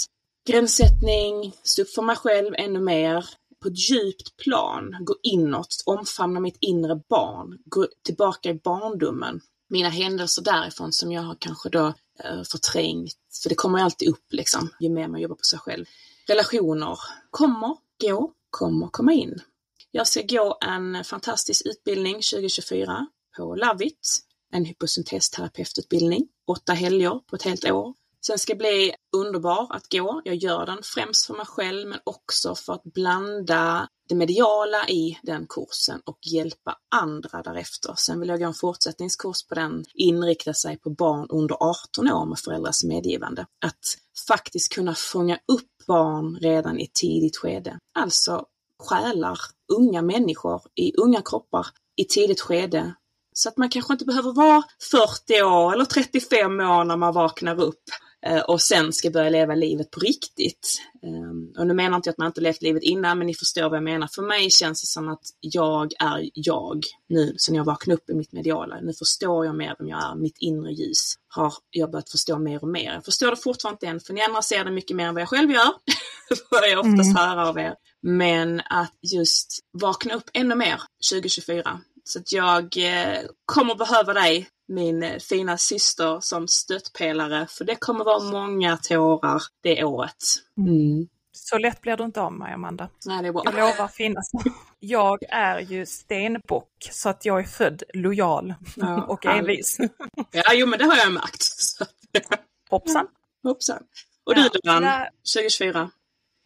[0.47, 3.25] gränssättning, stå upp för mig själv ännu mer,
[3.61, 9.41] på ett djupt plan, gå inåt, omfamna mitt inre barn, gå tillbaka i barndomen.
[9.69, 11.87] Mina händelser därifrån som jag har kanske då
[12.23, 15.59] eh, förträngt, för det kommer ju alltid upp liksom, ju mer man jobbar på sig
[15.59, 15.85] själv.
[16.27, 16.99] Relationer
[17.29, 19.41] kommer, gå, kommer komma in.
[19.91, 24.19] Jag ska gå en fantastisk utbildning 2024 på Lovit,
[24.51, 27.93] en hyposyntesterapeututbildning, åtta helger på ett helt år.
[28.27, 30.21] Sen ska bli underbar att gå.
[30.25, 35.19] Jag gör den främst för mig själv men också för att blanda det mediala i
[35.23, 37.93] den kursen och hjälpa andra därefter.
[37.97, 42.25] Sen vill jag gå en fortsättningskurs på den, inrikta sig på barn under 18 år
[42.25, 43.45] med föräldrars medgivande.
[43.65, 47.79] Att faktiskt kunna fånga upp barn redan i ett tidigt skede.
[47.99, 48.45] Alltså
[48.83, 49.39] själar,
[49.73, 52.95] unga människor i unga kroppar i tidigt skede.
[53.33, 57.61] Så att man kanske inte behöver vara 40 år eller 35 år när man vaknar
[57.61, 57.83] upp
[58.47, 60.81] och sen ska börja leva livet på riktigt.
[61.03, 63.69] Ehm, Och nu menar inte jag att man inte levt livet innan, men ni förstår
[63.69, 64.07] vad jag menar.
[64.15, 68.13] För mig känns det som att jag är jag nu sen jag vaknade upp i
[68.13, 68.79] mitt mediala.
[68.81, 72.61] Nu förstår jag mer vem jag är, mitt inre ljus har jag börjat förstå mer
[72.63, 72.93] och mer.
[72.93, 75.21] Jag förstår det fortfarande inte än, för ni andra ser det mycket mer än vad
[75.21, 75.71] jag själv gör.
[76.49, 77.15] får jag oftast Mm.
[77.15, 77.75] höra av er.
[78.01, 81.81] Men att just vakna upp ännu mer 2024.
[82.03, 87.47] Så att jag eh, kommer behöva dig, min eh, fina syster, som stöttpelare.
[87.49, 90.23] För det kommer vara många tårar det året.
[90.57, 91.07] Mm.
[91.31, 92.89] Så lätt blir du inte av mig, Amanda.
[93.05, 93.41] Nej, det är bra.
[93.45, 94.31] Jag lovar finnas.
[94.79, 99.77] Jag är ju stenbock, så att jag är född lojal Ja, och envis.
[100.31, 101.41] Ja, jo men det har jag märkt.
[101.41, 101.85] Så,
[102.69, 103.07] Hoppsan.
[103.43, 103.83] Hoppsan.
[104.23, 105.09] Och Ja, du nej.
[105.35, 105.91] 2024?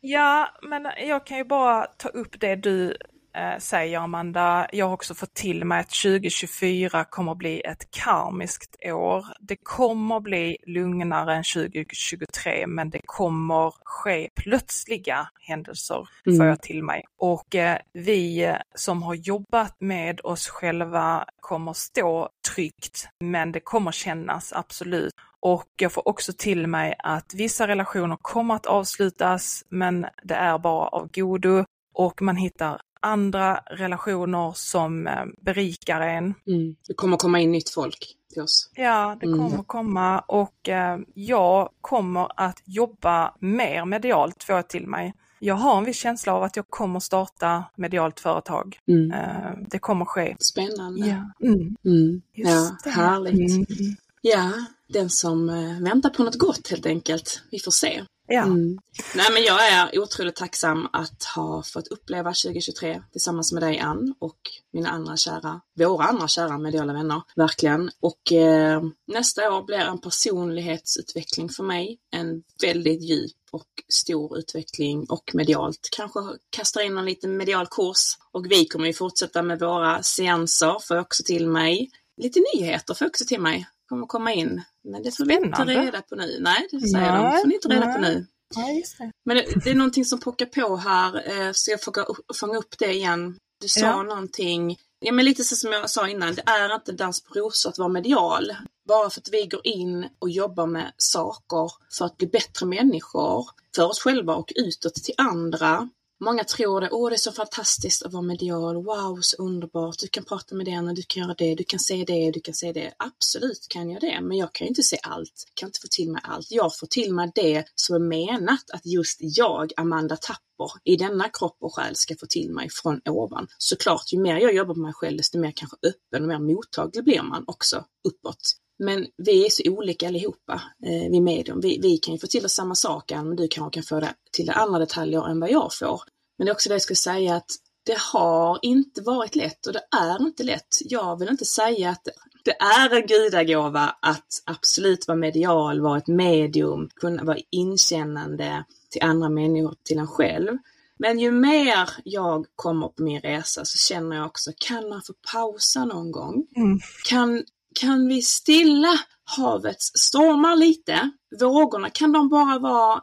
[0.01, 2.97] Ja, men jag kan ju bara ta upp det du
[3.33, 4.67] eh, säger Amanda.
[4.71, 9.25] Jag har också fått till mig att 2024 kommer bli ett karmiskt år.
[9.39, 16.37] Det kommer bli lugnare än 2023 men det kommer ske plötsliga händelser Mm.
[16.37, 17.03] får jag till mig.
[17.17, 23.91] Och eh, vi som har jobbat med oss själva kommer stå tryggt men det kommer
[23.91, 25.13] kännas absolut.
[25.41, 30.57] Och jag får också till mig att vissa relationer kommer att avslutas men det är
[30.57, 36.33] bara av godo och man hittar andra relationer som eh, berikar en.
[36.47, 36.75] Mm.
[36.87, 38.69] Det kommer komma in nytt folk till oss.
[38.75, 39.39] Ja, det Mm.
[39.49, 45.13] kommer komma och eh, jag kommer att jobba mer medialt får jag till mig.
[45.41, 48.77] Jag har en viss känsla av att jag kommer starta medialt företag.
[48.87, 49.11] Mm.
[49.11, 50.35] Eh, det kommer ske.
[50.39, 51.07] Spännande.
[51.07, 52.21] Ja, mm, Mm.
[52.33, 52.89] Ja, det.
[52.89, 53.51] härligt.
[53.51, 53.95] Mm.
[54.21, 54.51] Ja,
[54.87, 55.47] den som
[55.83, 57.41] väntar på något gott helt enkelt.
[57.51, 58.03] Vi får se.
[58.31, 58.79] Ja, Mm.
[59.15, 64.13] Nej, men jag är otroligt tacksam att ha fått uppleva 2023 tillsammans med dig Ann
[64.19, 64.39] och
[64.73, 67.91] mina andra kära, våra andra kära mediala vänner, verkligen.
[67.99, 75.05] Och eh, nästa år blir en personlighetsutveckling för mig, en väldigt djup och stor utveckling
[75.09, 75.89] och medialt.
[75.91, 80.79] Kanske kastar in en liten medial kurs och vi kommer ju fortsätta med våra seanser,
[80.87, 81.89] får jag också till mig.
[82.17, 84.61] Lite nyheter får jag också till mig, kommer komma in.
[84.83, 86.37] Men det får vi inte reda på nu.
[86.39, 87.23] Nej, det säger de.
[87.23, 88.15] Nej, får ni inte reda på nej.
[88.15, 88.25] nu.
[88.55, 89.11] ja just det.
[89.25, 91.93] Men det, det är någonting som pockar på här, eh, så jag får
[92.33, 93.37] fånga upp det igen.
[93.61, 94.03] Du sa Ja.
[94.03, 97.69] någonting, ja men lite så som jag sa innan, det är inte dans på rosor
[97.69, 98.51] att vara medial.
[98.87, 103.45] Bara för att vi går in och jobbar med saker för att bli bättre människor,
[103.75, 105.89] för oss själva och utåt till andra.
[106.21, 110.07] Många tror det, åh det är så fantastiskt att vara medial, wow så underbart, du
[110.07, 112.53] kan prata med den och du kan göra det, du kan se det, du kan
[112.53, 112.93] se det.
[112.97, 116.11] Absolut kan jag det, men jag kan ju inte se allt, kan inte få till
[116.11, 116.51] mig allt.
[116.51, 121.29] Jag får till mig det som är menat att just jag, Amanda Tapper, i denna
[121.29, 123.47] kropp och själ ska få till mig från ovan.
[123.57, 127.03] Såklart, ju mer jag jobbar på mig själv, desto mer kanske öppen och mer mottaglig
[127.03, 128.55] blir man också uppåt.
[128.79, 131.61] Men vi är så olika allihopa, eh, vi medium.
[131.61, 134.13] Vi, vi kan ju få till oss samma sak, men du kanske kan få det
[134.31, 136.01] till andra detaljer än vad jag får.
[136.37, 137.51] Men det är också det jag skulle säga att
[137.85, 140.77] det har inte varit lätt och det är inte lätt.
[140.85, 142.07] Jag vill inte säga att
[142.43, 149.03] det är en gudagåva att absolut vara medial, vara ett medium, kunna vara inkännande till
[149.03, 150.57] andra människor, till en själv.
[150.99, 155.13] Men ju mer jag kommer på min resa så känner jag också, kan man få
[155.31, 156.47] pausa någon gång?
[156.55, 156.79] Mm.
[157.09, 157.43] Kan,
[157.75, 158.99] kan vi stilla
[159.37, 161.11] havets stormar lite?
[161.39, 163.01] Vågorna, kan de bara vara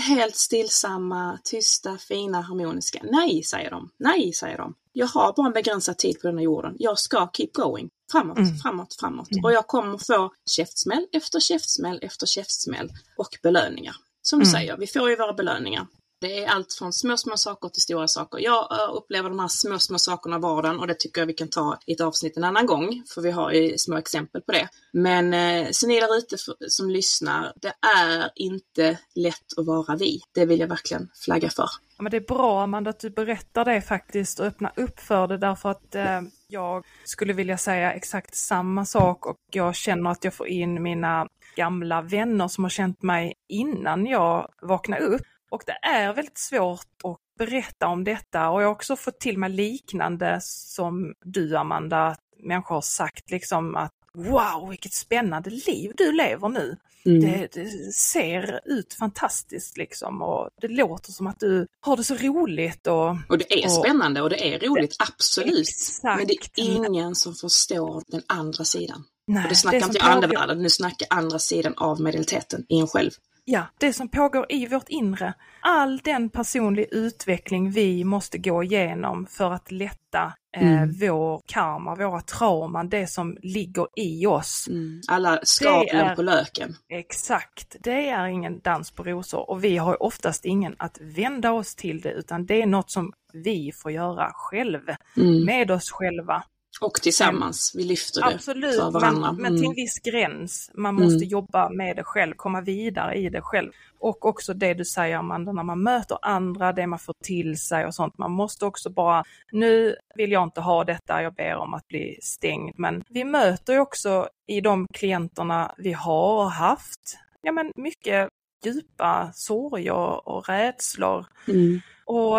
[0.00, 3.00] helt stillsamma, tysta, fina, harmoniska?
[3.02, 3.90] Nej, säger de.
[3.98, 4.74] Nej, säger de.
[4.92, 6.76] Jag har bara en begränsad tid på denna jorden.
[6.78, 7.88] Jag ska keep going.
[8.12, 8.56] Framåt, Mm.
[8.56, 9.30] framåt, framåt.
[9.32, 9.44] Mm.
[9.44, 13.96] Och jag kommer få käftsmäll efter käftsmäll efter käftsmäll och belöningar.
[14.22, 14.52] Som du Mm.
[14.52, 15.86] säger, vi får ju våra belöningar.
[16.20, 18.38] Det är allt från små, små saker till stora saker.
[18.38, 21.32] Jag eh, upplever de här små, små sakerna i vardagen och det tycker jag vi
[21.32, 24.52] kan ta i ett avsnitt en annan gång, för vi har ju små exempel på
[24.52, 24.68] det.
[24.92, 26.36] Men eh, så ni där ute
[26.68, 27.72] som lyssnar, det
[28.08, 30.20] är inte lätt att vara vi.
[30.34, 31.68] Det vill jag verkligen flagga för.
[31.96, 35.26] Ja, men det är bra Amanda att du berättar det faktiskt och öppnar upp för
[35.26, 40.24] det därför att eh, jag skulle vilja säga exakt samma sak och jag känner att
[40.24, 41.26] jag får in mina
[41.56, 45.22] gamla vänner som har känt mig innan jag vaknade upp.
[45.50, 49.38] Och det är väldigt svårt att berätta om detta och jag har också fått till
[49.38, 55.92] mig liknande som du Amanda, att människor har sagt liksom att wow vilket spännande liv
[55.96, 56.76] du lever nu.
[57.06, 57.20] Mm.
[57.20, 62.14] Det, det ser ut fantastiskt liksom och det låter som att du har det så
[62.14, 65.58] roligt och Och det är Och- spännande och det är roligt, absolut.
[65.68, 66.18] Exakt.
[66.18, 69.04] Men det är ingen som förstår den andra sidan.
[69.26, 72.66] nej, Och det snackar som inte jag pågår- andevärlden, nu snackar andra sidan av medialiteten
[72.68, 73.10] i en själv.
[73.50, 75.34] Ja, det som pågår i vårt inre.
[75.62, 80.94] All den personlig utveckling vi måste gå igenom för att lätta eh, Mm.
[81.00, 84.66] vår karma, våra trauman, det som ligger i oss.
[84.70, 85.00] Mm.
[85.08, 86.74] Alla skavlen på löken.
[86.88, 91.74] Exakt, det är ingen dans på rosor och vi har oftast ingen att vända oss
[91.74, 94.80] till det utan det är något som vi får göra själv,
[95.16, 95.44] Mm.
[95.44, 96.42] med oss själva.
[96.80, 99.32] Och tillsammans, vi lyfter det Absolut, för varandra.
[99.32, 99.74] men, men till en Mm.
[99.74, 100.70] viss gräns.
[100.74, 101.28] Man måste Mm.
[101.28, 103.70] jobba med det själv, komma vidare i det själv.
[103.98, 107.86] Och också det du säger Amanda, när man möter andra, det man får till sig
[107.86, 108.18] och sånt.
[108.18, 112.18] Man måste också bara, nu vill jag inte ha detta, jag ber om att bli
[112.22, 112.74] stängd.
[112.78, 118.28] Men vi möter ju också i de klienterna vi har haft, ja men mycket
[118.64, 121.26] djupa sorger och rädslor.
[121.48, 121.80] Mm.
[122.04, 122.38] Och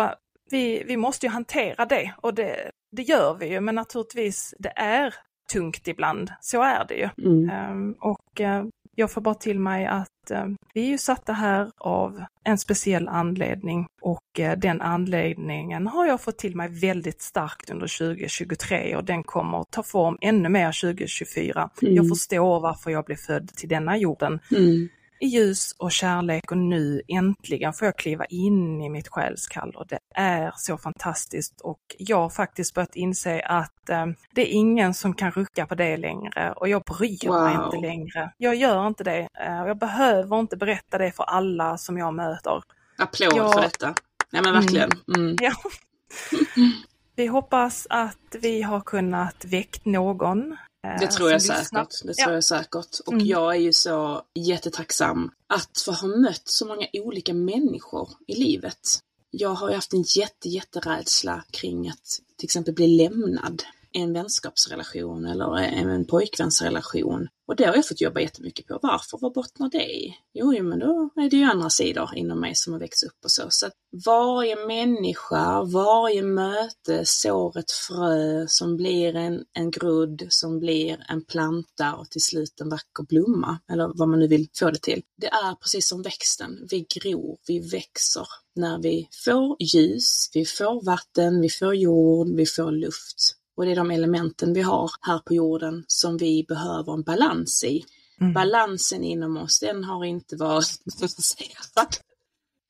[0.50, 4.72] vi, vi måste ju hantera det och det, det gör vi ju, men naturligtvis det
[4.76, 5.14] är
[5.52, 6.32] tungt ibland.
[6.40, 7.08] Så är det ju.
[7.26, 7.50] Mm.
[7.50, 11.70] Ehm, och eh, jag får bara till mig att eh, vi är ju satta här
[11.78, 17.70] av en speciell anledning och eh, den anledningen har jag fått till mig väldigt starkt
[17.70, 21.70] under 2023 och den kommer att ta form ännu mer 2024.
[21.82, 21.94] Mm.
[21.94, 24.88] Jag förstår varför jag blev född till denna jorden Mm.
[25.20, 29.86] I ljus och kärlek och nu äntligen får jag kliva in i mitt själskall och
[29.86, 34.94] det är så fantastiskt och jag har faktiskt börjat inse att eh, det är ingen
[34.94, 37.64] som kan rucka på det längre och jag bryr mig Wow.
[37.64, 38.32] inte längre.
[38.38, 42.14] Jag gör inte det eh, och jag behöver inte berätta det för alla som jag
[42.14, 42.62] möter.
[42.98, 43.52] Applåd Ja.
[43.52, 43.94] för detta.
[44.32, 44.90] Nej men verkligen.
[45.16, 45.36] Mm.
[45.40, 45.52] Ja.
[47.16, 50.56] Vi hoppas att vi har kunnat väckt någon.
[50.86, 51.88] Eh, Det tror jag säkert.
[52.04, 52.34] Det tror Ja.
[52.34, 52.98] jag säkert.
[53.06, 53.26] Och Mm.
[53.26, 58.98] jag är ju så jättetacksam att få ha mött så många olika människor i livet.
[59.30, 63.62] Jag har ju haft en jätte, jätterädsla kring att till exempel bli lämnad
[63.92, 67.28] en vänskapsrelation eller en pojkvänsrelation.
[67.50, 68.78] Och det har jag fått jobba jättemycket på.
[68.82, 69.18] Varför?
[69.20, 70.16] Vad bottnar det i?
[70.34, 73.24] Jo, jo, men då är det ju andra sidor inom mig som har växt upp
[73.24, 73.42] och så.
[73.48, 73.72] Så att
[74.06, 81.24] varje människa, varje möte sår ett frö som blir en, en grodd, som blir en
[81.24, 85.02] planta och till slut en vacker blomma, eller vad man nu vill få det till.
[85.16, 86.66] Det är precis som växten.
[86.70, 88.26] Vi gror, vi växer
[88.56, 93.39] när vi får ljus, vi får vatten, vi får jord, vi får luft.
[93.60, 97.64] Och det är de elementen vi har här på jorden som vi behöver en balans
[97.64, 97.84] i.
[98.20, 98.32] Mm.
[98.32, 101.96] Balansen inom oss, den har inte varit balanserad.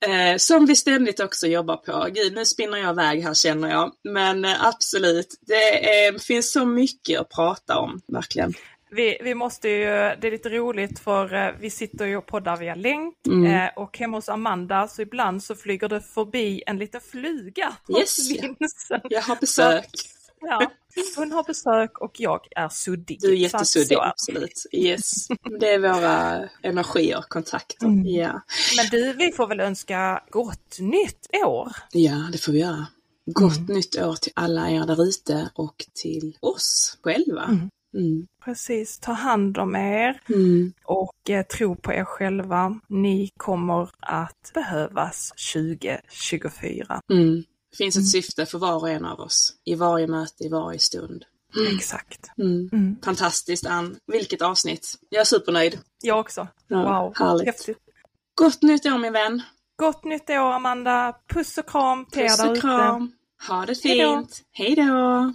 [0.05, 2.07] Eh, som vi ständigt också jobbar på.
[2.13, 3.91] Gud, nu spinner jag iväg här känner jag.
[4.03, 8.53] Men eh, absolut, det eh, finns så mycket att prata om, verkligen.
[8.89, 12.57] Vi, vi måste ju, det är lite roligt för eh, vi sitter ju och poddar
[12.57, 13.69] via länk Mm.
[13.75, 18.17] och hemma hos Amanda så ibland så flyger det förbi en liten fluga Yes.
[19.09, 19.89] Jag har besök.
[20.41, 20.71] Ja,
[21.15, 23.17] hon har besök och jag är suddig.
[23.21, 24.65] Du är jättesuddig, så- absolut.
[24.71, 25.27] Yes.
[25.59, 27.85] Det är våra energier, kontakter.
[27.85, 28.05] Mm.
[28.05, 28.41] Ja.
[28.77, 31.71] Men du, vi får väl önska gott nytt år.
[31.91, 32.85] ja, det får vi göra.
[33.25, 33.75] Gott Mm.
[33.75, 37.43] nytt år till alla er där ute och till oss själva.
[37.43, 37.69] Mm.
[37.97, 38.27] Mm.
[38.45, 40.73] Precis, ta hand om er Mm.
[40.85, 42.79] och eh, tro på er själva.
[42.89, 47.01] Ni kommer att behövas 2024.
[47.13, 47.43] Mm.
[47.71, 48.05] Det finns ett Mm.
[48.07, 49.53] syfte för var och en av oss.
[49.65, 51.25] I varje möte, i varje stund.
[51.75, 52.31] Exakt.
[52.37, 52.69] Mm.
[52.73, 52.95] Mm.
[53.03, 53.97] Fantastiskt Ann.
[54.07, 54.95] Vilket avsnitt.
[55.09, 55.79] Jag är supernöjd.
[56.03, 56.47] Jag också.
[56.67, 57.45] Ja, Wow, härligt.
[57.45, 57.77] häftigt.
[58.35, 59.41] Gott nytt år min vän.
[59.75, 61.15] Gott nytt år Amanda!
[61.33, 63.11] Puss och kram till Puss och kram.
[63.47, 64.41] Ha det fint.
[64.51, 65.33] Hej då.